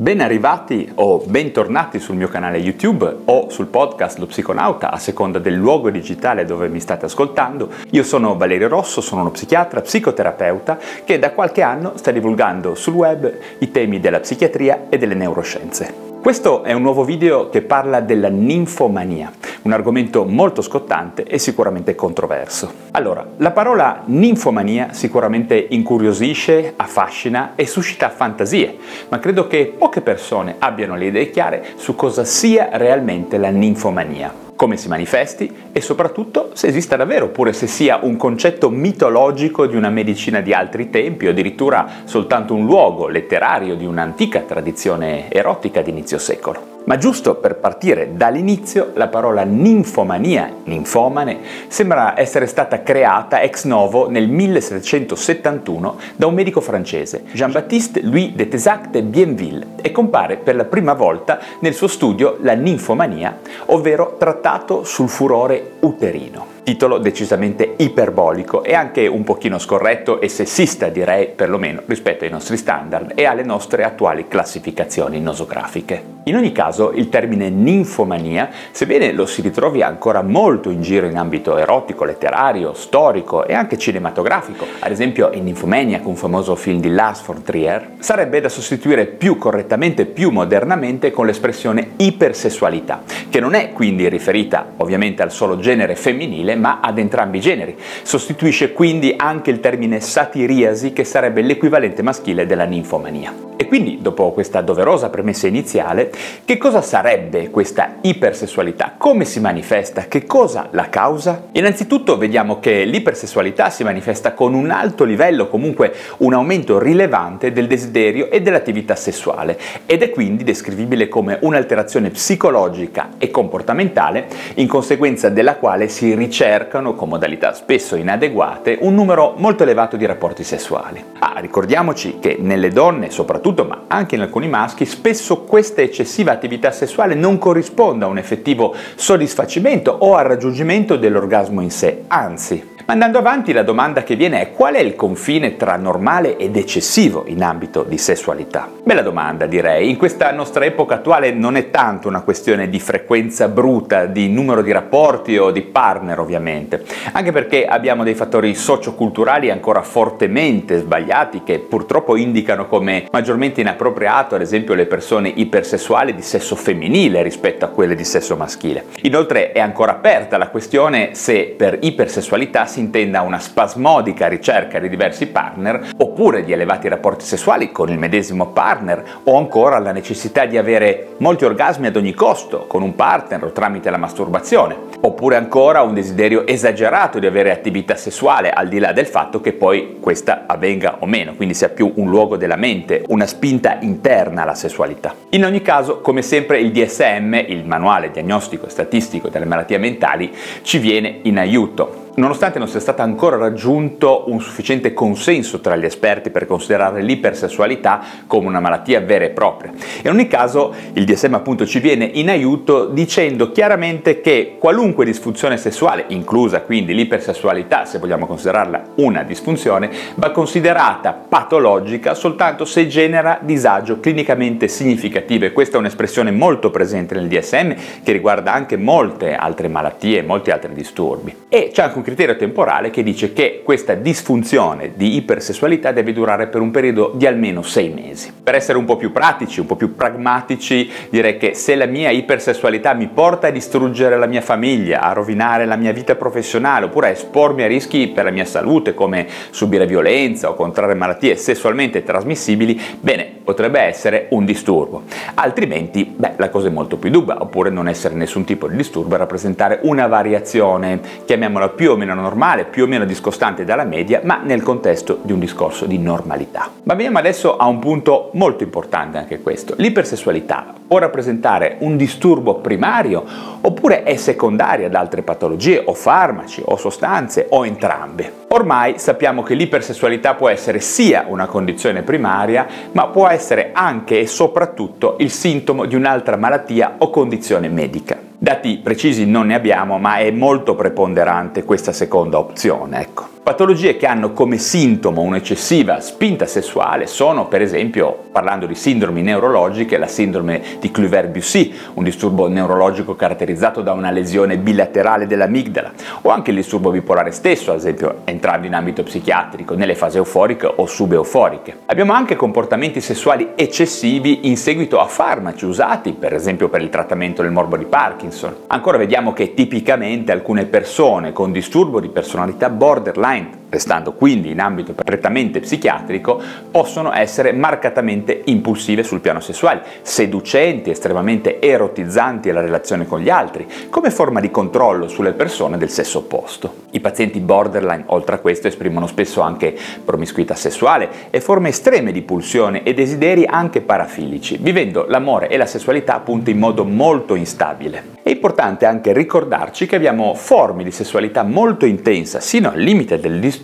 [0.00, 5.40] Ben arrivati o bentornati sul mio canale YouTube o sul podcast Lo Psiconauta a seconda
[5.40, 7.68] del luogo digitale dove mi state ascoltando.
[7.90, 12.94] Io sono Valerio Rosso, sono uno psichiatra, psicoterapeuta che da qualche anno sta divulgando sul
[12.94, 16.07] web i temi della psichiatria e delle neuroscienze.
[16.20, 19.32] Questo è un nuovo video che parla della ninfomania,
[19.62, 22.70] un argomento molto scottante e sicuramente controverso.
[22.90, 28.76] Allora, la parola ninfomania sicuramente incuriosisce, affascina e suscita fantasie,
[29.08, 34.46] ma credo che poche persone abbiano le idee chiare su cosa sia realmente la ninfomania
[34.58, 39.76] come si manifesti e soprattutto se esista davvero, oppure se sia un concetto mitologico di
[39.76, 45.80] una medicina di altri tempi o addirittura soltanto un luogo letterario di un'antica tradizione erotica
[45.80, 46.77] di inizio secolo.
[46.88, 54.08] Ma giusto per partire dall'inizio, la parola ninfomania, ninfomane, sembra essere stata creata ex novo
[54.08, 60.56] nel 1771 da un medico francese, Jean-Baptiste Louis de Tesac de Bienville, e compare per
[60.56, 67.76] la prima volta nel suo studio La ninfomania, ovvero trattato sul furore uterino titolo decisamente
[67.78, 73.24] iperbolico e anche un pochino scorretto e sessista direi perlomeno rispetto ai nostri standard e
[73.24, 76.16] alle nostre attuali classificazioni nosografiche.
[76.24, 81.16] In ogni caso il termine ninfomania, sebbene lo si ritrovi ancora molto in giro in
[81.16, 86.90] ambito erotico, letterario, storico e anche cinematografico, ad esempio in Nymphomaniac, un famoso film di
[86.90, 93.54] Lars von Trier, sarebbe da sostituire più correttamente, più modernamente con l'espressione ipersessualità, che non
[93.54, 97.76] è quindi riferita ovviamente al solo genere femminile, ma ad entrambi i generi.
[98.02, 103.46] Sostituisce quindi anche il termine satiriasi che sarebbe l'equivalente maschile della ninfomania.
[103.60, 106.12] E quindi, dopo questa doverosa premessa iniziale,
[106.44, 108.94] che cosa sarebbe questa ipersessualità?
[108.96, 110.02] Come si manifesta?
[110.02, 111.48] Che cosa la causa?
[111.52, 117.66] Innanzitutto vediamo che l'ipersessualità si manifesta con un alto livello, comunque un aumento rilevante del
[117.66, 125.30] desiderio e dell'attività sessuale ed è quindi descrivibile come un'alterazione psicologica e comportamentale in conseguenza
[125.30, 126.14] della quale si
[126.48, 131.04] ricercano, con modalità spesso inadeguate, un numero molto elevato di rapporti sessuali.
[131.18, 136.70] Ah, ricordiamoci che nelle donne, soprattutto, ma anche in alcuni maschi, spesso questa eccessiva attività
[136.70, 142.94] sessuale non corrisponde a un effettivo soddisfacimento o al raggiungimento dell'orgasmo in sé, anzi ma
[142.94, 147.24] andando avanti la domanda che viene è qual è il confine tra normale ed eccessivo
[147.26, 148.66] in ambito di sessualità?
[148.82, 153.48] Bella domanda direi, in questa nostra epoca attuale non è tanto una questione di frequenza
[153.48, 156.82] bruta, di numero di rapporti o di partner ovviamente,
[157.12, 164.34] anche perché abbiamo dei fattori socioculturali ancora fortemente sbagliati che purtroppo indicano come maggiormente inappropriato
[164.34, 168.86] ad esempio le persone ipersessuali di sesso femminile rispetto a quelle di sesso maschile.
[169.02, 174.78] Inoltre è ancora aperta la questione se per ipersessualità si si intenda una spasmodica ricerca
[174.78, 179.90] di diversi partner oppure di elevati rapporti sessuali con il medesimo partner o ancora la
[179.90, 184.76] necessità di avere molti orgasmi ad ogni costo con un partner o tramite la masturbazione
[185.00, 189.52] oppure ancora un desiderio esagerato di avere attività sessuale al di là del fatto che
[189.52, 194.42] poi questa avvenga o meno, quindi sia più un luogo della mente, una spinta interna
[194.42, 195.14] alla sessualità.
[195.30, 200.32] In ogni caso, come sempre il DSM, il manuale diagnostico e statistico delle malattie mentali,
[200.62, 205.84] ci viene in aiuto Nonostante non sia stato ancora raggiunto un sufficiente consenso tra gli
[205.84, 209.70] esperti per considerare l'ipersessualità come una malattia vera e propria.
[210.02, 215.56] In ogni caso il DSM appunto ci viene in aiuto dicendo chiaramente che qualunque disfunzione
[215.58, 223.38] sessuale, inclusa quindi l'ipersessualità, se vogliamo considerarla una disfunzione, va considerata patologica soltanto se genera
[223.40, 229.36] disagio clinicamente significativo e questa è un'espressione molto presente nel DSM che riguarda anche molte
[229.36, 231.32] altre malattie, molti altri disturbi.
[231.48, 236.46] E c'è anche un criterio temporale che dice che questa disfunzione di ipersessualità deve durare
[236.46, 238.32] per un periodo di almeno sei mesi.
[238.42, 242.10] Per essere un po' più pratici, un po' più pragmatici, direi che se la mia
[242.10, 247.08] ipersessualità mi porta a distruggere la mia famiglia, a rovinare la mia vita professionale oppure
[247.08, 252.02] a espormi a rischi per la mia salute come subire violenza o contrarre malattie sessualmente
[252.02, 255.04] trasmissibili, bene, potrebbe essere un disturbo.
[255.32, 259.14] Altrimenti, beh, la cosa è molto più dubba, oppure non essere nessun tipo di disturbo
[259.14, 264.20] e rappresentare una variazione, chiamiamola più o meno normale, più o meno discostante dalla media,
[264.22, 266.68] ma nel contesto di un discorso di normalità.
[266.82, 269.72] Ma veniamo adesso a un punto molto importante anche questo.
[269.78, 273.24] L'ipersessualità può rappresentare un disturbo primario
[273.62, 278.44] oppure è secondaria ad altre patologie o farmaci o sostanze o entrambe.
[278.48, 283.36] Ormai sappiamo che l'ipersessualità può essere sia una condizione primaria, ma può essere
[283.72, 288.27] anche e soprattutto il sintomo di un'altra malattia o condizione medica.
[288.40, 293.26] Dati precisi non ne abbiamo, ma è molto preponderante questa seconda opzione, ecco.
[293.42, 299.96] Patologie che hanno come sintomo un'eccessiva spinta sessuale sono, per esempio, parlando di sindromi neurologiche,
[299.96, 306.50] la sindrome di Cluver-Bussy, un disturbo neurologico caratterizzato da una lesione bilaterale dell'amigdala, o anche
[306.50, 311.78] il disturbo bipolare stesso, ad esempio, entrando in ambito psichiatrico, nelle fasi euforiche o subeuforiche.
[311.86, 317.40] Abbiamo anche comportamenti sessuali eccessivi in seguito a farmaci usati, per esempio per il trattamento
[317.40, 318.27] del morbo di Parkinson.
[318.68, 324.92] Ancora vediamo che tipicamente alcune persone con disturbo di personalità borderline restando quindi in ambito
[324.92, 333.20] prettamente psichiatrico, possono essere marcatamente impulsive sul piano sessuale, seducenti, estremamente erotizzanti alla relazione con
[333.20, 336.86] gli altri, come forma di controllo sulle persone del sesso opposto.
[336.90, 342.22] I pazienti borderline, oltre a questo, esprimono spesso anche promiscuità sessuale e forme estreme di
[342.22, 348.16] pulsione e desideri anche parafilici, vivendo l'amore e la sessualità appunto in modo molto instabile.
[348.22, 353.38] È importante anche ricordarci che abbiamo forme di sessualità molto intensa, sino al limite del
[353.38, 353.56] disturbo,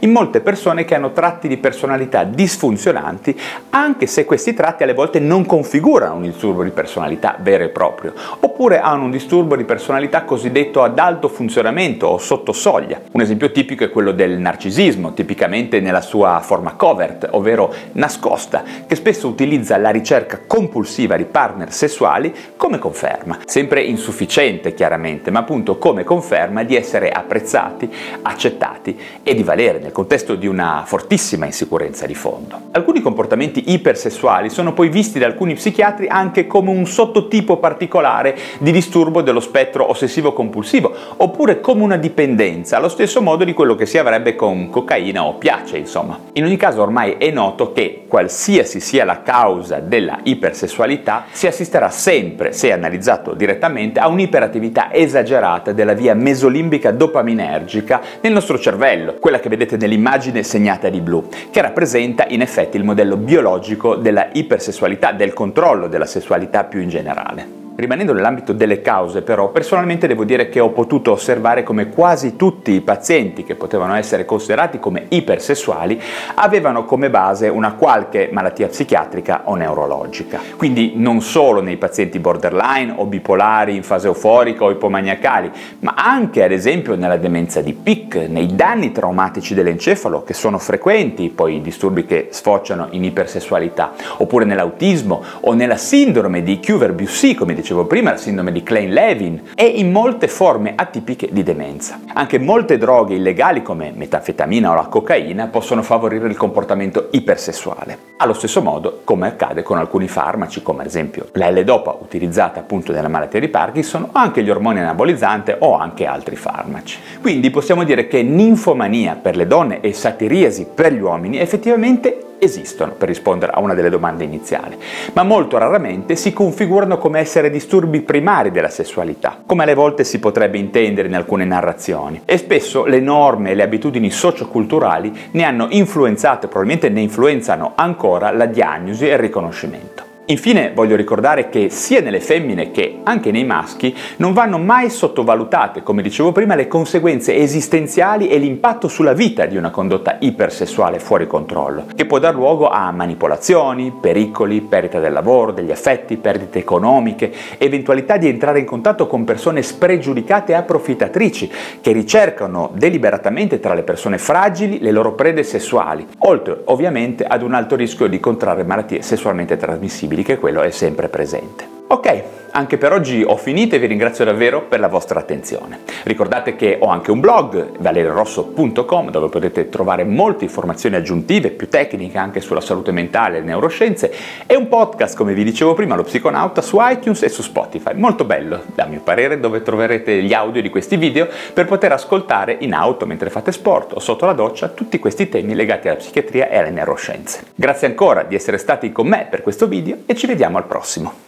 [0.00, 3.38] in molte persone che hanno tratti di personalità disfunzionanti,
[3.70, 8.12] anche se questi tratti alle volte non configurano un disturbo di personalità vero e proprio,
[8.40, 13.00] oppure hanno un disturbo di personalità cosiddetto ad alto funzionamento o sotto soglia.
[13.12, 18.94] Un esempio tipico è quello del narcisismo, tipicamente nella sua forma covert, ovvero nascosta, che
[18.94, 25.78] spesso utilizza la ricerca compulsiva di partner sessuali come conferma, sempre insufficiente chiaramente, ma appunto
[25.78, 27.90] come conferma di essere apprezzati,
[28.22, 32.58] accettati e di valere nel contesto di una fortissima insicurezza di fondo.
[32.70, 38.72] Alcuni comportamenti ipersessuali sono poi visti da alcuni psichiatri anche come un sottotipo particolare di
[38.72, 43.98] disturbo dello spettro ossessivo-compulsivo, oppure come una dipendenza, allo stesso modo di quello che si
[43.98, 46.18] avrebbe con cocaina o piace, insomma.
[46.32, 51.90] In ogni caso ormai è noto che qualsiasi sia la causa della ipersessualità, si assisterà
[51.90, 59.40] sempre, se analizzato direttamente, a un'iperattività esagerata della via mesolimbica dopaminergica nel nostro cervello, quella
[59.40, 65.12] che vedete nell'immagine segnata di blu, che rappresenta in effetti il modello biologico della ipersessualità,
[65.12, 67.67] del controllo della sessualità più in generale.
[67.80, 72.72] Rimanendo nell'ambito delle cause però, personalmente devo dire che ho potuto osservare come quasi tutti
[72.72, 76.02] i pazienti che potevano essere considerati come ipersessuali
[76.34, 80.40] avevano come base una qualche malattia psichiatrica o neurologica.
[80.56, 85.48] Quindi non solo nei pazienti borderline o bipolari in fase euforica o ipomaniacali,
[85.78, 91.28] ma anche ad esempio nella demenza di PIC, nei danni traumatici dell'encefalo che sono frequenti,
[91.28, 97.54] poi i disturbi che sfociano in ipersessualità, oppure nell'autismo o nella sindrome di Cuver-Bussy, come
[97.54, 102.00] dicevo dicevo prima, la sindrome di Klein-Levin e in molte forme atipiche di demenza.
[102.14, 107.98] Anche molte droghe illegali come metanfetamina o la cocaina possono favorire il comportamento ipersessuale.
[108.16, 112.90] Allo stesso modo, come accade con alcuni farmaci, come ad esempio la L-Dopa utilizzata appunto
[112.92, 116.98] nella malattia di Parkinson, o anche gli ormoni anabolizzanti o anche altri farmaci.
[117.20, 122.92] Quindi possiamo dire che ninfomania per le donne e satiriasi per gli uomini effettivamente esistono
[122.92, 124.76] per rispondere a una delle domande iniziali,
[125.12, 130.18] ma molto raramente si configurano come essere disturbi primari della sessualità, come alle volte si
[130.18, 132.22] potrebbe intendere in alcune narrazioni.
[132.24, 138.30] E spesso le norme e le abitudini socioculturali ne hanno influenzato probabilmente ne influenzano ancora
[138.30, 140.07] la diagnosi e il riconoscimento.
[140.30, 145.82] Infine voglio ricordare che sia nelle femmine che anche nei maschi non vanno mai sottovalutate,
[145.82, 151.26] come dicevo prima, le conseguenze esistenziali e l'impatto sulla vita di una condotta ipersessuale fuori
[151.26, 157.32] controllo, che può dar luogo a manipolazioni, pericoli, perdita del lavoro, degli affetti, perdite economiche,
[157.56, 163.82] eventualità di entrare in contatto con persone spregiudicate e approfittatrici che ricercano deliberatamente tra le
[163.82, 169.00] persone fragili le loro prede sessuali, oltre ovviamente ad un alto rischio di contrarre malattie
[169.00, 171.77] sessualmente trasmissibili che quello è sempre presente.
[171.90, 175.80] Ok, anche per oggi ho finito e vi ringrazio davvero per la vostra attenzione.
[176.02, 182.18] Ricordate che ho anche un blog, valerorosso.com, dove potete trovare molte informazioni aggiuntive, più tecniche
[182.18, 184.12] anche sulla salute mentale e le neuroscienze,
[184.46, 187.94] e un podcast, come vi dicevo prima, lo psiconauta, su iTunes e su Spotify.
[187.94, 192.54] Molto bello, a mio parere, dove troverete gli audio di questi video per poter ascoltare
[192.60, 196.50] in auto mentre fate sport o sotto la doccia tutti questi temi legati alla psichiatria
[196.50, 197.44] e alle neuroscienze.
[197.54, 201.27] Grazie ancora di essere stati con me per questo video e ci vediamo al prossimo.